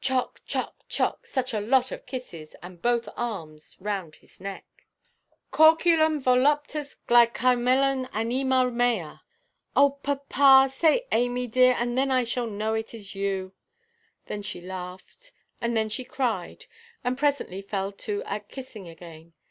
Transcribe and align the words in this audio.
Chock—chock—chock—such 0.00 1.52
a 1.52 1.60
lot 1.60 1.92
of 1.92 2.06
kisses, 2.06 2.56
and 2.62 2.80
both 2.80 3.06
arms 3.18 3.76
round 3.78 4.14
his 4.14 4.40
neck. 4.40 4.64
"Corculum, 5.50 6.22
voluptas, 6.22 6.96
glycymelon, 7.06 8.08
anima 8.14 8.70
mea——" 8.70 9.18
"Oh, 9.76 9.90
papa, 9.90 10.70
say 10.72 11.06
'Amy 11.12 11.46
dear,' 11.48 11.76
and 11.76 11.98
then 11.98 12.10
I 12.10 12.24
shall 12.24 12.46
know 12.46 12.72
it 12.72 12.94
is 12.94 13.14
you." 13.14 13.52
Then 14.24 14.40
she 14.40 14.62
laughed, 14.62 15.32
and 15.60 15.76
then 15.76 15.90
she 15.90 16.02
cried, 16.02 16.64
and 17.04 17.18
presently 17.18 17.60
fell 17.60 17.92
to 17.92 18.22
at 18.24 18.48
kissing 18.48 18.88
again. 18.88 19.34